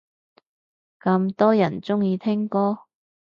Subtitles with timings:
[0.99, 2.87] 咁多人鍾意聽歌